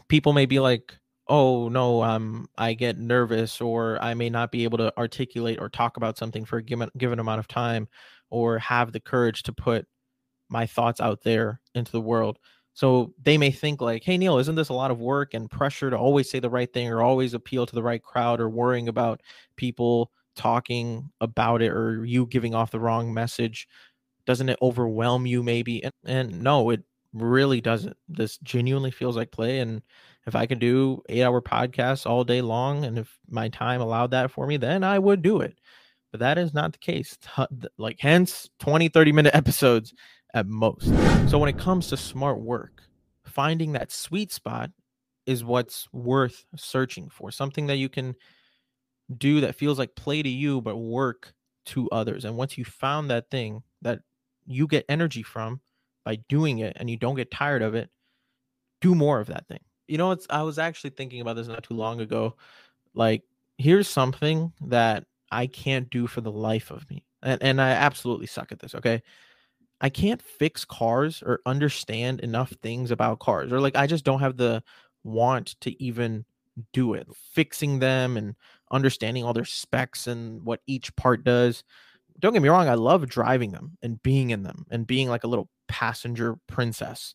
People 0.08 0.32
may 0.32 0.46
be 0.46 0.60
like, 0.60 0.98
"Oh 1.28 1.68
no, 1.68 2.02
um, 2.02 2.48
I 2.58 2.74
get 2.74 2.98
nervous, 2.98 3.60
or 3.60 4.02
I 4.02 4.14
may 4.14 4.30
not 4.30 4.52
be 4.52 4.64
able 4.64 4.78
to 4.78 4.96
articulate 4.98 5.58
or 5.60 5.68
talk 5.68 5.96
about 5.96 6.18
something 6.18 6.44
for 6.44 6.58
a 6.58 6.62
given 6.62 6.90
given 6.98 7.18
amount 7.18 7.40
of 7.40 7.48
time, 7.48 7.88
or 8.30 8.58
have 8.58 8.92
the 8.92 9.00
courage 9.00 9.42
to 9.44 9.52
put 9.52 9.86
my 10.48 10.66
thoughts 10.66 11.00
out 11.00 11.22
there 11.22 11.60
into 11.74 11.92
the 11.92 12.00
world." 12.00 12.38
So 12.80 13.12
they 13.22 13.36
may 13.36 13.50
think 13.50 13.82
like, 13.82 14.04
"Hey 14.04 14.16
Neel, 14.16 14.38
isn't 14.38 14.54
this 14.54 14.70
a 14.70 14.72
lot 14.72 14.90
of 14.90 14.98
work 15.00 15.34
and 15.34 15.50
pressure 15.50 15.90
to 15.90 15.98
always 15.98 16.30
say 16.30 16.40
the 16.40 16.48
right 16.48 16.72
thing 16.72 16.88
or 16.88 17.02
always 17.02 17.34
appeal 17.34 17.66
to 17.66 17.74
the 17.74 17.82
right 17.82 18.02
crowd 18.02 18.40
or 18.40 18.48
worrying 18.48 18.88
about 18.88 19.20
people 19.56 20.10
talking 20.34 21.10
about 21.20 21.60
it 21.60 21.72
or 21.72 22.06
you 22.06 22.24
giving 22.24 22.54
off 22.54 22.70
the 22.70 22.80
wrong 22.80 23.12
message? 23.12 23.68
Doesn't 24.24 24.48
it 24.48 24.58
overwhelm 24.62 25.26
you 25.26 25.42
maybe?" 25.42 25.84
And, 25.84 25.92
and 26.06 26.42
no, 26.42 26.70
it 26.70 26.82
really 27.12 27.60
doesn't. 27.60 27.98
This 28.08 28.38
genuinely 28.38 28.90
feels 28.90 29.14
like 29.14 29.30
play 29.30 29.58
and 29.58 29.82
if 30.26 30.34
I 30.34 30.46
can 30.46 30.58
do 30.58 31.02
8-hour 31.10 31.42
podcasts 31.42 32.06
all 32.06 32.24
day 32.24 32.40
long 32.40 32.86
and 32.86 32.98
if 32.98 33.18
my 33.28 33.50
time 33.50 33.82
allowed 33.82 34.12
that 34.12 34.30
for 34.30 34.46
me, 34.46 34.56
then 34.56 34.84
I 34.84 34.98
would 34.98 35.20
do 35.20 35.42
it. 35.42 35.58
But 36.12 36.20
that 36.20 36.38
is 36.38 36.54
not 36.54 36.72
the 36.72 36.78
case. 36.78 37.18
Like 37.76 37.98
hence 38.00 38.48
20 38.58 38.88
30 38.88 39.12
minute 39.12 39.34
episodes 39.36 39.92
at 40.34 40.46
most. 40.46 40.86
So 41.30 41.38
when 41.38 41.48
it 41.48 41.58
comes 41.58 41.88
to 41.88 41.96
smart 41.96 42.40
work, 42.40 42.82
finding 43.24 43.72
that 43.72 43.92
sweet 43.92 44.32
spot 44.32 44.70
is 45.26 45.44
what's 45.44 45.88
worth 45.92 46.44
searching 46.56 47.08
for. 47.08 47.30
Something 47.30 47.66
that 47.68 47.76
you 47.76 47.88
can 47.88 48.14
do 49.16 49.40
that 49.40 49.54
feels 49.54 49.78
like 49.78 49.94
play 49.94 50.22
to 50.22 50.28
you 50.28 50.60
but 50.60 50.76
work 50.76 51.32
to 51.66 51.88
others. 51.90 52.24
And 52.24 52.36
once 52.36 52.56
you 52.56 52.64
found 52.64 53.10
that 53.10 53.30
thing 53.30 53.62
that 53.82 54.00
you 54.46 54.66
get 54.66 54.84
energy 54.88 55.22
from 55.22 55.60
by 56.04 56.16
doing 56.28 56.58
it 56.58 56.76
and 56.80 56.90
you 56.90 56.96
don't 56.96 57.16
get 57.16 57.30
tired 57.30 57.62
of 57.62 57.74
it, 57.74 57.90
do 58.80 58.94
more 58.94 59.20
of 59.20 59.28
that 59.28 59.46
thing. 59.46 59.60
You 59.88 59.98
know, 59.98 60.12
it's 60.12 60.26
I 60.30 60.42
was 60.42 60.58
actually 60.58 60.90
thinking 60.90 61.20
about 61.20 61.36
this 61.36 61.48
not 61.48 61.62
too 61.64 61.74
long 61.74 62.00
ago. 62.00 62.36
Like, 62.94 63.22
here's 63.58 63.88
something 63.88 64.52
that 64.62 65.04
I 65.30 65.46
can't 65.46 65.90
do 65.90 66.06
for 66.06 66.20
the 66.20 66.32
life 66.32 66.70
of 66.70 66.88
me. 66.90 67.04
And 67.22 67.42
and 67.42 67.60
I 67.60 67.70
absolutely 67.70 68.26
suck 68.26 68.52
at 68.52 68.60
this, 68.60 68.74
okay? 68.74 69.02
I 69.80 69.88
can't 69.88 70.20
fix 70.20 70.64
cars 70.64 71.22
or 71.24 71.40
understand 71.46 72.20
enough 72.20 72.50
things 72.62 72.90
about 72.90 73.18
cars, 73.18 73.52
or 73.52 73.60
like 73.60 73.76
I 73.76 73.86
just 73.86 74.04
don't 74.04 74.20
have 74.20 74.36
the 74.36 74.62
want 75.04 75.56
to 75.62 75.82
even 75.82 76.24
do 76.72 76.94
it. 76.94 77.08
Fixing 77.32 77.78
them 77.78 78.16
and 78.16 78.34
understanding 78.70 79.24
all 79.24 79.32
their 79.32 79.44
specs 79.44 80.06
and 80.06 80.42
what 80.44 80.60
each 80.66 80.94
part 80.96 81.24
does. 81.24 81.64
Don't 82.18 82.34
get 82.34 82.42
me 82.42 82.48
wrong, 82.50 82.68
I 82.68 82.74
love 82.74 83.08
driving 83.08 83.52
them 83.52 83.78
and 83.82 84.02
being 84.02 84.30
in 84.30 84.42
them 84.42 84.66
and 84.70 84.86
being 84.86 85.08
like 85.08 85.24
a 85.24 85.28
little 85.28 85.48
passenger 85.68 86.36
princess. 86.46 87.14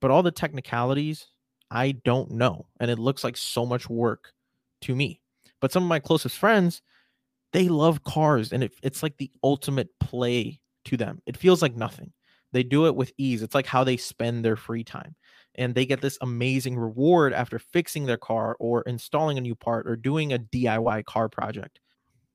But 0.00 0.12
all 0.12 0.22
the 0.22 0.30
technicalities, 0.30 1.26
I 1.70 1.92
don't 1.92 2.30
know. 2.32 2.66
And 2.78 2.90
it 2.90 3.00
looks 3.00 3.24
like 3.24 3.36
so 3.36 3.66
much 3.66 3.90
work 3.90 4.32
to 4.82 4.94
me. 4.94 5.20
But 5.60 5.72
some 5.72 5.82
of 5.82 5.88
my 5.88 5.98
closest 5.98 6.38
friends, 6.38 6.82
they 7.52 7.68
love 7.68 8.04
cars 8.04 8.52
and 8.52 8.62
it, 8.62 8.72
it's 8.82 9.02
like 9.02 9.16
the 9.16 9.30
ultimate 9.42 9.88
play 9.98 10.60
to 10.88 10.96
them. 10.96 11.22
It 11.26 11.36
feels 11.36 11.62
like 11.62 11.76
nothing. 11.76 12.12
They 12.52 12.62
do 12.62 12.86
it 12.86 12.96
with 12.96 13.12
ease. 13.18 13.42
It's 13.42 13.54
like 13.54 13.66
how 13.66 13.84
they 13.84 13.96
spend 13.96 14.44
their 14.44 14.56
free 14.56 14.84
time. 14.84 15.14
And 15.54 15.74
they 15.74 15.86
get 15.86 16.00
this 16.00 16.18
amazing 16.20 16.76
reward 16.76 17.32
after 17.32 17.58
fixing 17.58 18.06
their 18.06 18.16
car 18.16 18.56
or 18.60 18.82
installing 18.82 19.38
a 19.38 19.42
new 19.42 19.54
part 19.54 19.88
or 19.88 19.96
doing 19.96 20.32
a 20.32 20.38
DIY 20.38 21.04
car 21.04 21.28
project. 21.28 21.80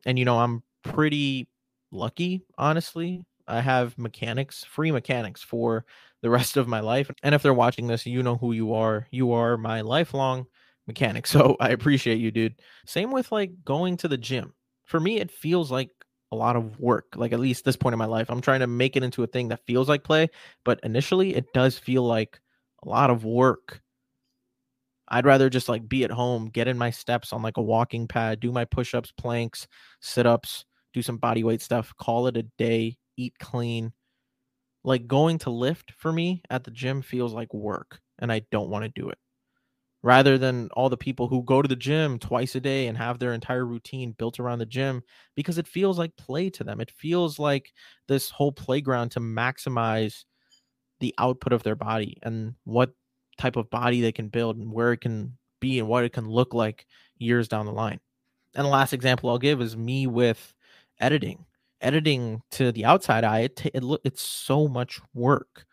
And, 0.06 0.20
you 0.20 0.26
know, 0.26 0.40
I'm 0.40 0.62
pretty 0.84 1.48
lucky, 1.92 2.42
honestly. 2.58 3.24
I 3.48 3.62
have 3.62 3.98
mechanics, 3.98 4.64
free 4.64 4.92
mechanics 4.92 5.42
for 5.42 5.86
the 6.22 6.30
rest 6.30 6.58
of 6.58 6.68
my 6.68 6.80
life. 6.80 7.10
And 7.24 7.34
if 7.34 7.42
they're 7.42 7.54
watching 7.54 7.88
this, 7.88 8.06
you 8.06 8.24
know 8.24 8.38
who 8.38 8.54
you 8.54 8.74
are. 8.74 9.08
You 9.12 9.32
are 9.34 9.58
my 9.58 9.82
lifelong 9.82 10.46
mechanic. 10.88 11.28
So 11.34 11.58
I 11.60 11.70
appreciate 11.70 12.20
you, 12.20 12.32
dude. 12.32 12.62
Same 12.86 13.12
with 13.12 13.32
like 13.32 13.52
going 13.64 13.98
to 13.98 14.08
the 14.08 14.18
gym. 14.18 14.54
For 14.86 15.00
me, 15.00 15.20
it 15.20 15.32
feels 15.32 15.72
like 15.72 15.90
a 16.34 16.36
lot 16.36 16.56
of 16.56 16.80
work 16.80 17.06
like 17.16 17.32
at 17.32 17.40
least 17.40 17.64
this 17.64 17.78
point 17.78 17.94
in 17.94 18.00
my 18.00 18.06
life. 18.06 18.30
I'm 18.30 18.42
trying 18.42 18.62
to 18.62 18.68
make 18.68 18.96
it 18.98 19.04
into 19.04 19.24
a 19.24 19.28
thing 19.28 19.50
that 19.50 19.66
feels 19.68 19.88
like 19.88 20.04
play 20.04 20.30
but 20.66 20.80
initially 20.84 21.36
it 21.36 21.46
does 21.54 21.78
feel 21.78 22.04
like 22.04 22.42
a 22.86 22.90
lot 22.90 23.10
of 23.12 23.24
work. 23.24 23.82
I'd 25.08 25.26
rather 25.26 25.50
just 25.50 25.70
like 25.70 25.88
be 25.88 26.04
at 26.04 26.12
home 26.12 26.50
get 26.50 26.68
in 26.68 26.78
my 26.78 26.90
steps 26.90 27.34
on 27.34 27.42
like 27.44 27.58
a 27.58 27.62
walking 27.62 28.08
pad 28.08 28.40
do 28.40 28.52
my 28.52 28.66
push-ups 28.66 29.12
planks 29.18 29.68
sit-ups 30.02 30.66
do 30.94 31.02
some 31.02 31.18
body 31.18 31.44
weight 31.44 31.62
stuff 31.62 31.94
call 32.00 32.28
it 32.28 32.38
a 32.38 32.44
day 32.58 32.98
eat 33.18 33.36
clean. 33.40 33.94
Like 34.84 35.08
going 35.08 35.38
to 35.40 35.50
lift 35.52 35.94
for 35.98 36.12
me 36.12 36.42
at 36.50 36.64
the 36.64 36.72
gym 36.72 37.02
feels 37.02 37.34
like 37.34 37.54
work 37.54 38.00
and 38.20 38.32
i 38.32 38.42
don't 38.52 38.70
want 38.70 38.86
to 38.86 39.02
do 39.02 39.10
it 39.10 39.18
rather 40.04 40.38
than 40.38 40.70
all 40.74 40.90
the 40.90 40.98
people 40.98 41.28
who 41.30 41.44
go 41.44 41.62
to 41.62 41.68
the 41.68 41.76
gym 41.76 42.20
twice 42.20 42.56
a 42.56 42.60
day 42.60 42.88
and 42.88 42.98
have 42.98 43.20
their 43.20 43.34
entire 43.34 43.66
routine 43.66 44.14
built 44.18 44.40
around 44.40 44.60
the 44.60 44.66
gym 44.66 45.02
because 45.36 45.58
it 45.58 45.68
feels 45.68 45.98
like 45.98 46.16
play 46.18 46.50
to 46.50 46.64
them. 46.64 46.82
It 46.82 46.92
feels 46.92 47.40
like 47.40 47.72
this 48.08 48.30
whole 48.30 48.52
playground 48.52 49.12
to 49.12 49.20
maximize 49.22 50.26
the 51.00 51.14
output 51.18 51.54
of 51.54 51.64
their 51.64 51.76
body 51.76 52.18
and 52.24 52.54
what 52.64 52.92
type 53.38 53.56
of 53.56 53.70
body 53.70 54.02
they 54.02 54.12
can 54.12 54.30
build 54.30 54.58
and 54.58 54.72
where 54.72 54.94
it 54.94 55.02
can 55.02 55.38
be 55.60 55.80
and 55.80 55.88
what 55.88 56.04
it 56.04 56.14
can 56.14 56.28
look 56.28 56.54
like 56.54 56.86
years 57.18 57.48
down 57.48 57.66
the 57.66 57.72
line. 57.72 58.00
And 58.56 58.66
the 58.66 58.70
last 58.70 58.94
example 58.94 59.30
I'll 59.30 59.40
give 59.40 59.62
is 59.62 59.78
me 59.78 60.08
with 60.08 60.54
editing. 61.00 61.46
editing 61.82 62.42
to 62.52 62.72
the 62.72 62.86
outside 62.86 63.24
eye, 63.24 63.42
it, 63.42 63.66
it 63.68 63.84
it's 64.06 64.22
so 64.24 64.68
much 64.68 65.02
work. 65.14 65.66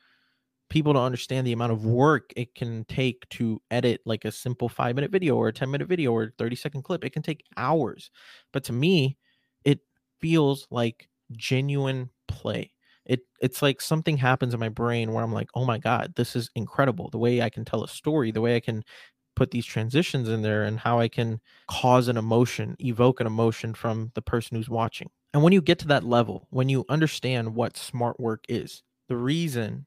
People 0.71 0.93
don't 0.93 1.05
understand 1.05 1.47
the 1.47 1.53
amount 1.53 1.73
of 1.73 1.85
work 1.85 2.33
it 2.37 2.55
can 2.55 2.85
take 2.85 3.29
to 3.31 3.61
edit 3.71 4.01
like 4.07 4.25
a 4.25 4.33
simple 4.33 4.69
five 4.69 4.95
minute 4.95 5.11
video 5.11 5.37
or 5.37 5.49
a 5.49 5.53
10 5.53 5.71
minute 5.71 5.89
video 5.89 6.13
or 6.13 6.33
30 6.39 6.57
second 6.57 6.83
clip. 6.83 7.05
It 7.05 7.11
can 7.11 7.23
take 7.23 7.45
hours. 7.57 8.11
But 8.53 8.65
to 8.65 8.73
me, 8.73 9.19
it 9.65 9.81
feels 10.21 10.67
like 10.71 11.09
genuine 11.33 12.11
play. 12.29 12.73
It 13.05 13.21
it's 13.41 13.63
like 13.63 13.81
something 13.81 14.17
happens 14.17 14.55
in 14.55 14.61
my 14.61 14.69
brain 14.69 15.13
where 15.13 15.25
I'm 15.25 15.33
like, 15.33 15.49
oh 15.55 15.65
my 15.65 15.79
God, 15.79 16.15
this 16.17 16.37
is 16.37 16.51
incredible. 16.55 17.11
The 17.11 17.19
way 17.19 17.43
I 17.43 17.51
can 17.51 17.65
tell 17.65 17.83
a 17.83 17.89
story, 17.89 18.31
the 18.31 18.41
way 18.41 18.57
I 18.57 18.61
can 18.61 18.85
put 19.37 19.51
these 19.51 19.67
transitions 19.67 20.29
in 20.29 20.43
there 20.43 20.65
and 20.65 20.79
how 20.79 21.01
I 21.01 21.09
can 21.09 21.41
cause 21.69 22.09
an 22.09 22.17
emotion, 22.17 22.77
evoke 22.79 23.21
an 23.21 23.27
emotion 23.27 23.75
from 23.75 24.13
the 24.15 24.23
person 24.23 24.57
who's 24.57 24.69
watching. 24.69 25.09
And 25.33 25.43
when 25.43 25.53
you 25.53 25.63
get 25.63 25.79
to 25.81 25.89
that 25.89 26.05
level, 26.05 26.47
when 26.51 26.69
you 26.69 26.85
understand 26.89 27.55
what 27.55 27.77
smart 27.77 28.21
work 28.21 28.45
is, 28.49 28.83
the 29.09 29.17
reason 29.17 29.87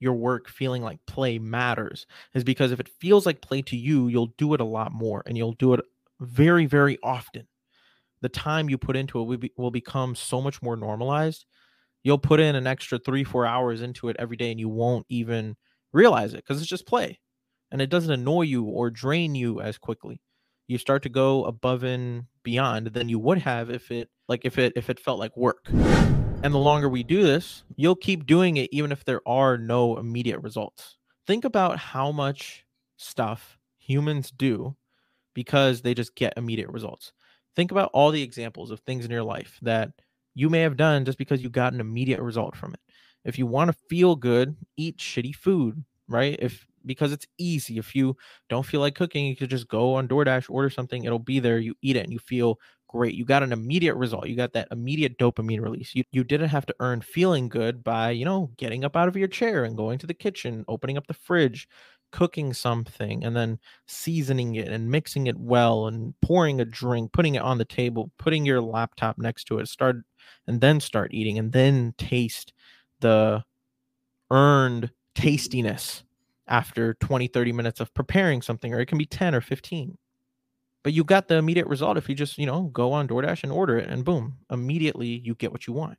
your 0.00 0.14
work 0.14 0.48
feeling 0.48 0.82
like 0.82 0.98
play 1.06 1.38
matters 1.38 2.06
is 2.34 2.42
because 2.42 2.72
if 2.72 2.80
it 2.80 2.88
feels 3.00 3.26
like 3.26 3.40
play 3.40 3.62
to 3.62 3.76
you, 3.76 4.08
you'll 4.08 4.34
do 4.38 4.54
it 4.54 4.60
a 4.60 4.64
lot 4.64 4.92
more 4.92 5.22
and 5.26 5.36
you'll 5.36 5.52
do 5.52 5.74
it 5.74 5.80
very, 6.18 6.66
very 6.66 6.98
often. 7.02 7.46
The 8.22 8.28
time 8.28 8.68
you 8.68 8.78
put 8.78 8.96
into 8.96 9.20
it 9.20 9.24
will, 9.24 9.38
be, 9.38 9.52
will 9.56 9.70
become 9.70 10.14
so 10.14 10.40
much 10.40 10.60
more 10.60 10.76
normalized. 10.76 11.46
You'll 12.02 12.18
put 12.18 12.40
in 12.40 12.56
an 12.56 12.66
extra 12.66 12.98
three, 12.98 13.24
four 13.24 13.46
hours 13.46 13.82
into 13.82 14.08
it 14.08 14.16
every 14.18 14.36
day 14.36 14.50
and 14.50 14.58
you 14.58 14.68
won't 14.68 15.06
even 15.08 15.56
realize 15.92 16.32
it 16.32 16.38
because 16.38 16.60
it's 16.60 16.70
just 16.70 16.86
play 16.86 17.20
and 17.70 17.80
it 17.80 17.90
doesn't 17.90 18.12
annoy 18.12 18.42
you 18.42 18.64
or 18.64 18.90
drain 18.90 19.34
you 19.34 19.60
as 19.60 19.78
quickly 19.78 20.20
you 20.68 20.78
start 20.78 21.02
to 21.02 21.08
go 21.08 21.44
above 21.44 21.82
and 21.82 22.24
beyond 22.44 22.88
than 22.88 23.08
you 23.08 23.18
would 23.18 23.38
have 23.38 23.70
if 23.70 23.90
it 23.90 24.08
like 24.28 24.44
if 24.44 24.56
it 24.56 24.72
if 24.76 24.88
it 24.88 25.00
felt 25.00 25.18
like 25.18 25.36
work 25.36 25.68
and 26.42 26.54
the 26.54 26.58
longer 26.58 26.88
we 26.88 27.02
do 27.02 27.22
this 27.22 27.64
you'll 27.76 27.94
keep 27.94 28.26
doing 28.26 28.56
it 28.56 28.68
even 28.72 28.92
if 28.92 29.04
there 29.04 29.20
are 29.26 29.58
no 29.58 29.98
immediate 29.98 30.38
results 30.40 30.96
think 31.26 31.44
about 31.44 31.78
how 31.78 32.10
much 32.10 32.64
stuff 32.96 33.58
humans 33.78 34.30
do 34.30 34.74
because 35.34 35.82
they 35.82 35.94
just 35.94 36.14
get 36.14 36.32
immediate 36.36 36.70
results 36.70 37.12
think 37.56 37.70
about 37.70 37.90
all 37.92 38.10
the 38.10 38.22
examples 38.22 38.70
of 38.70 38.80
things 38.80 39.04
in 39.04 39.10
your 39.10 39.22
life 39.22 39.58
that 39.62 39.90
you 40.34 40.48
may 40.48 40.60
have 40.60 40.76
done 40.76 41.04
just 41.04 41.18
because 41.18 41.42
you 41.42 41.50
got 41.50 41.72
an 41.72 41.80
immediate 41.80 42.20
result 42.20 42.56
from 42.56 42.72
it 42.72 42.80
if 43.24 43.38
you 43.38 43.46
want 43.46 43.70
to 43.70 43.76
feel 43.88 44.16
good 44.16 44.56
eat 44.76 44.96
shitty 44.96 45.34
food 45.34 45.84
right 46.08 46.36
if 46.40 46.66
because 46.86 47.12
it's 47.12 47.26
easy. 47.38 47.78
If 47.78 47.94
you 47.94 48.16
don't 48.48 48.64
feel 48.64 48.80
like 48.80 48.94
cooking, 48.94 49.26
you 49.26 49.36
could 49.36 49.50
just 49.50 49.68
go 49.68 49.94
on 49.94 50.08
DoorDash, 50.08 50.48
order 50.48 50.70
something, 50.70 51.04
it'll 51.04 51.18
be 51.18 51.40
there. 51.40 51.58
You 51.58 51.74
eat 51.82 51.96
it 51.96 52.04
and 52.04 52.12
you 52.12 52.18
feel 52.18 52.58
great. 52.90 53.14
You 53.14 53.24
got 53.24 53.42
an 53.42 53.52
immediate 53.52 53.94
result. 53.94 54.26
You 54.28 54.36
got 54.36 54.52
that 54.54 54.68
immediate 54.70 55.18
dopamine 55.18 55.60
release. 55.62 55.94
You 55.94 56.04
you 56.12 56.24
didn't 56.24 56.48
have 56.48 56.66
to 56.66 56.74
earn 56.80 57.00
feeling 57.00 57.48
good 57.48 57.84
by, 57.84 58.10
you 58.10 58.24
know, 58.24 58.50
getting 58.56 58.84
up 58.84 58.96
out 58.96 59.08
of 59.08 59.16
your 59.16 59.28
chair 59.28 59.64
and 59.64 59.76
going 59.76 59.98
to 59.98 60.06
the 60.06 60.14
kitchen, 60.14 60.64
opening 60.68 60.96
up 60.96 61.06
the 61.06 61.14
fridge, 61.14 61.68
cooking 62.12 62.52
something 62.52 63.22
and 63.24 63.36
then 63.36 63.58
seasoning 63.86 64.56
it 64.56 64.68
and 64.68 64.90
mixing 64.90 65.28
it 65.28 65.36
well 65.38 65.86
and 65.86 66.14
pouring 66.22 66.60
a 66.60 66.64
drink, 66.64 67.12
putting 67.12 67.36
it 67.36 67.42
on 67.42 67.58
the 67.58 67.64
table, 67.64 68.10
putting 68.18 68.44
your 68.44 68.60
laptop 68.60 69.18
next 69.18 69.44
to 69.44 69.58
it, 69.58 69.68
start 69.68 69.96
and 70.48 70.60
then 70.60 70.80
start 70.80 71.14
eating 71.14 71.38
and 71.38 71.52
then 71.52 71.94
taste 71.98 72.52
the 73.00 73.42
earned 74.30 74.90
tastiness 75.14 76.04
after 76.48 76.94
20, 76.94 77.28
30 77.28 77.52
minutes 77.52 77.80
of 77.80 77.94
preparing 77.94 78.42
something, 78.42 78.74
or 78.74 78.80
it 78.80 78.86
can 78.86 78.98
be 78.98 79.06
10 79.06 79.34
or 79.34 79.40
15. 79.40 79.96
But 80.82 80.92
you 80.94 81.04
got 81.04 81.28
the 81.28 81.36
immediate 81.36 81.66
result 81.66 81.98
if 81.98 82.08
you 82.08 82.14
just, 82.14 82.38
you 82.38 82.46
know, 82.46 82.64
go 82.64 82.92
on 82.92 83.06
DoorDash 83.06 83.42
and 83.42 83.52
order 83.52 83.76
it, 83.78 83.88
and 83.88 84.04
boom, 84.04 84.38
immediately 84.50 85.20
you 85.24 85.34
get 85.34 85.52
what 85.52 85.66
you 85.66 85.72
want. 85.72 85.98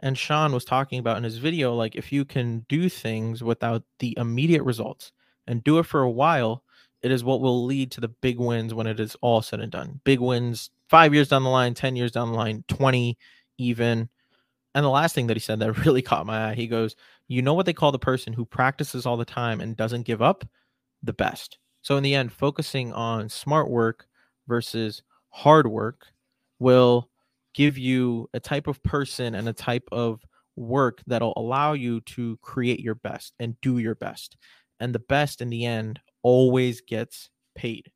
And 0.00 0.16
Shaan 0.16 0.52
was 0.52 0.64
talking 0.64 0.98
about 0.98 1.16
in 1.18 1.22
his 1.22 1.38
video, 1.38 1.74
like 1.74 1.94
if 1.94 2.10
you 2.10 2.24
can 2.24 2.64
do 2.68 2.88
things 2.88 3.42
without 3.42 3.84
the 4.00 4.14
immediate 4.16 4.64
results 4.64 5.12
and 5.46 5.62
do 5.62 5.78
it 5.78 5.86
for 5.86 6.00
a 6.00 6.10
while, 6.10 6.64
it 7.02 7.10
is 7.10 7.24
what 7.24 7.40
will 7.40 7.64
lead 7.64 7.90
to 7.92 8.00
the 8.00 8.08
big 8.08 8.38
wins 8.38 8.74
when 8.74 8.86
it 8.86 8.98
is 8.98 9.16
all 9.20 9.42
said 9.42 9.60
and 9.60 9.70
done. 9.70 10.00
Big 10.04 10.20
wins 10.20 10.70
five 10.88 11.14
years 11.14 11.28
down 11.28 11.44
the 11.44 11.50
line, 11.50 11.74
10 11.74 11.94
years 11.96 12.12
down 12.12 12.30
the 12.30 12.38
line, 12.38 12.64
20 12.68 13.18
even. 13.58 14.08
And 14.74 14.84
the 14.84 14.90
last 14.90 15.14
thing 15.14 15.26
that 15.26 15.36
he 15.36 15.40
said 15.40 15.60
that 15.60 15.78
really 15.84 16.02
caught 16.02 16.26
my 16.26 16.50
eye, 16.50 16.54
he 16.54 16.66
goes, 16.66 16.96
You 17.28 17.42
know 17.42 17.54
what 17.54 17.66
they 17.66 17.72
call 17.72 17.92
the 17.92 17.98
person 17.98 18.32
who 18.32 18.44
practices 18.44 19.04
all 19.04 19.16
the 19.16 19.24
time 19.24 19.60
and 19.60 19.76
doesn't 19.76 20.02
give 20.02 20.22
up? 20.22 20.44
The 21.02 21.12
best. 21.12 21.58
So, 21.82 21.96
in 21.96 22.04
the 22.04 22.14
end, 22.14 22.32
focusing 22.32 22.92
on 22.92 23.28
smart 23.28 23.68
work 23.68 24.06
versus 24.46 25.02
hard 25.30 25.66
work 25.66 26.06
will 26.58 27.08
give 27.54 27.76
you 27.76 28.28
a 28.34 28.40
type 28.40 28.66
of 28.66 28.82
person 28.82 29.34
and 29.34 29.48
a 29.48 29.52
type 29.52 29.88
of 29.92 30.20
work 30.56 31.02
that'll 31.06 31.34
allow 31.36 31.72
you 31.72 32.00
to 32.02 32.38
create 32.42 32.80
your 32.80 32.94
best 32.94 33.34
and 33.38 33.60
do 33.60 33.78
your 33.78 33.94
best. 33.94 34.36
And 34.80 34.94
the 34.94 34.98
best 34.98 35.40
in 35.40 35.50
the 35.50 35.64
end 35.64 36.00
always 36.22 36.80
gets 36.80 37.30
paid. 37.54 37.90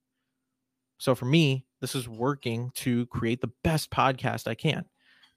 So, 0.99 1.15
for 1.15 1.27
me, 1.27 1.67
this 1.81 1.95
is 1.95 2.09
working 2.09 2.71
to 2.77 3.07
create 3.07 3.41
the 3.41 3.53
best 3.63 3.91
podcast 3.91 4.49
I 4.49 4.55
can 4.55 4.85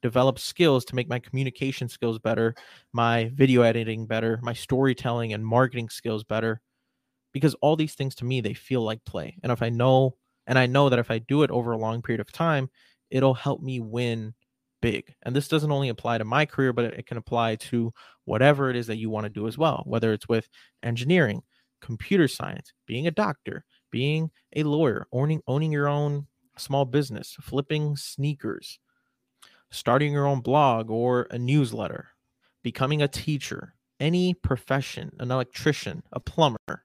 develop 0.02 0.38
skills 0.38 0.84
to 0.86 0.94
make 0.94 1.08
my 1.08 1.18
communication 1.18 1.88
skills 1.88 2.18
better, 2.18 2.54
my 2.92 3.30
video 3.34 3.62
editing 3.62 4.06
better, 4.06 4.38
my 4.42 4.52
storytelling 4.52 5.32
and 5.32 5.44
marketing 5.44 5.88
skills 5.88 6.24
better. 6.24 6.60
Because 7.32 7.54
all 7.56 7.76
these 7.76 7.94
things 7.94 8.14
to 8.16 8.24
me, 8.24 8.40
they 8.40 8.54
feel 8.54 8.82
like 8.82 9.04
play. 9.04 9.36
And 9.42 9.52
if 9.52 9.62
I 9.62 9.68
know, 9.68 10.16
and 10.46 10.58
I 10.58 10.66
know 10.66 10.88
that 10.88 10.98
if 10.98 11.10
I 11.10 11.18
do 11.18 11.42
it 11.42 11.50
over 11.50 11.72
a 11.72 11.78
long 11.78 12.02
period 12.02 12.20
of 12.20 12.32
time, 12.32 12.70
it'll 13.10 13.34
help 13.34 13.62
me 13.62 13.80
win 13.80 14.34
big. 14.80 15.14
And 15.22 15.34
this 15.34 15.48
doesn't 15.48 15.70
only 15.70 15.88
apply 15.88 16.18
to 16.18 16.24
my 16.24 16.46
career, 16.46 16.72
but 16.72 16.86
it 16.86 17.06
can 17.06 17.16
apply 17.16 17.56
to 17.56 17.92
whatever 18.24 18.70
it 18.70 18.76
is 18.76 18.86
that 18.86 18.96
you 18.96 19.10
want 19.10 19.24
to 19.24 19.30
do 19.30 19.46
as 19.46 19.58
well, 19.58 19.82
whether 19.86 20.12
it's 20.12 20.28
with 20.28 20.48
engineering, 20.82 21.42
computer 21.80 22.28
science, 22.28 22.72
being 22.86 23.06
a 23.06 23.10
doctor, 23.10 23.64
being 23.90 24.30
a 24.56 24.62
lawyer, 24.62 25.06
owning 25.12 25.42
owning 25.46 25.72
your 25.72 25.88
own 25.88 26.26
small 26.56 26.84
business, 26.84 27.36
flipping 27.40 27.96
sneakers, 27.96 28.78
starting 29.70 30.12
your 30.12 30.26
own 30.26 30.40
blog 30.40 30.90
or 30.90 31.26
a 31.30 31.38
newsletter, 31.38 32.08
becoming 32.62 33.02
a 33.02 33.08
teacher, 33.08 33.74
any 33.98 34.34
profession, 34.34 35.12
an 35.18 35.30
electrician, 35.30 36.02
a 36.12 36.20
plumber, 36.20 36.84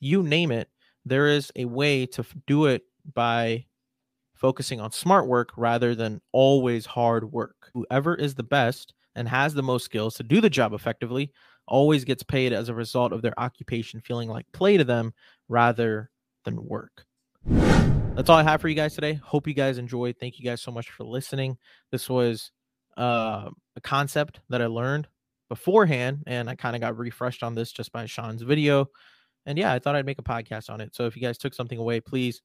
you 0.00 0.22
name 0.22 0.50
it, 0.50 0.68
there 1.04 1.28
is 1.28 1.50
a 1.56 1.64
way 1.64 2.06
to 2.06 2.24
do 2.46 2.66
it 2.66 2.82
by 3.12 3.66
focusing 4.34 4.80
on 4.80 4.92
smart 4.92 5.26
work 5.26 5.50
rather 5.56 5.94
than 5.94 6.20
always 6.32 6.86
hard 6.86 7.32
work. 7.32 7.70
Whoever 7.74 8.14
is 8.14 8.34
the 8.34 8.42
best 8.42 8.94
and 9.14 9.28
has 9.28 9.54
the 9.54 9.62
most 9.62 9.84
skills 9.84 10.14
to 10.16 10.22
do 10.22 10.40
the 10.40 10.50
job 10.50 10.72
effectively 10.72 11.32
always 11.66 12.04
gets 12.04 12.22
paid 12.22 12.52
as 12.52 12.68
a 12.68 12.74
result 12.74 13.12
of 13.12 13.22
their 13.22 13.38
occupation 13.38 14.00
feeling 14.00 14.28
like 14.28 14.46
play 14.52 14.76
to 14.76 14.84
them 14.84 15.14
rather 15.48 16.10
than 16.44 16.62
work 16.66 17.06
that's 18.14 18.30
all 18.30 18.36
I 18.36 18.44
have 18.44 18.60
for 18.60 18.68
you 18.68 18.76
guys 18.76 18.94
today. 18.94 19.14
Hope 19.14 19.48
you 19.48 19.54
guys 19.54 19.76
enjoyed. 19.76 20.16
Thank 20.20 20.38
you 20.38 20.44
guys 20.44 20.62
so 20.62 20.70
much 20.70 20.90
for 20.90 21.02
listening. 21.02 21.58
This 21.90 22.08
was 22.08 22.52
uh, 22.96 23.50
a 23.74 23.80
concept 23.82 24.40
that 24.50 24.62
I 24.62 24.66
learned 24.66 25.08
beforehand, 25.48 26.22
and 26.28 26.48
I 26.48 26.54
kind 26.54 26.76
of 26.76 26.80
got 26.80 26.96
refreshed 26.96 27.42
on 27.42 27.56
this 27.56 27.72
just 27.72 27.90
by 27.90 28.04
Shaan's 28.04 28.42
video. 28.42 28.86
And 29.46 29.58
yeah, 29.58 29.72
I 29.72 29.80
thought 29.80 29.96
I'd 29.96 30.06
make 30.06 30.20
a 30.20 30.22
podcast 30.22 30.70
on 30.70 30.80
it. 30.80 30.94
So 30.94 31.06
if 31.06 31.16
you 31.16 31.22
guys 31.22 31.38
took 31.38 31.54
something 31.54 31.78
away, 31.78 32.00
please 32.00 32.40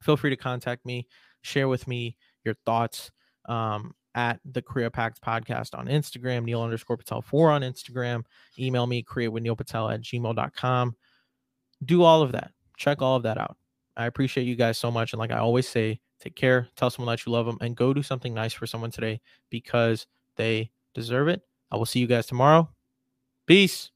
feel 0.00 0.16
free 0.16 0.30
to 0.30 0.36
contact 0.36 0.84
me, 0.84 1.06
share 1.42 1.68
with 1.68 1.86
me 1.86 2.16
your 2.44 2.54
thoughts 2.66 3.10
um, 3.48 3.94
at 4.14 4.40
the 4.44 4.62
CreaPact 4.62 5.20
podcast 5.20 5.78
on 5.78 5.86
Instagram, 5.86 6.44
Neel 6.44 6.62
underscore 6.62 6.96
Patel 6.96 7.22
4 7.22 7.50
on 7.50 7.62
Instagram. 7.62 8.24
Email 8.58 8.86
me, 8.86 9.02
create 9.02 9.28
with 9.28 9.42
Neel 9.42 9.56
Patel 9.56 9.90
at 9.90 10.00
gmail.com. 10.00 10.96
Do 11.84 12.02
all 12.02 12.22
of 12.22 12.32
that. 12.32 12.52
Check 12.76 13.02
all 13.02 13.16
of 13.16 13.22
that 13.24 13.38
out. 13.38 13.56
I 13.96 14.06
appreciate 14.06 14.44
you 14.44 14.56
guys 14.56 14.78
so 14.78 14.90
much. 14.90 15.12
And 15.12 15.20
like 15.20 15.30
I 15.30 15.38
always 15.38 15.68
say, 15.68 16.00
take 16.20 16.34
care, 16.34 16.68
tell 16.76 16.90
someone 16.90 17.12
that 17.12 17.24
you 17.24 17.32
love 17.32 17.46
them, 17.46 17.58
and 17.60 17.76
go 17.76 17.92
do 17.92 18.02
something 18.02 18.34
nice 18.34 18.52
for 18.52 18.66
someone 18.66 18.90
today 18.90 19.20
because 19.50 20.06
they 20.36 20.70
deserve 20.94 21.28
it. 21.28 21.42
I 21.70 21.76
will 21.76 21.86
see 21.86 22.00
you 22.00 22.06
guys 22.06 22.26
tomorrow. 22.26 22.70
Peace. 23.46 23.90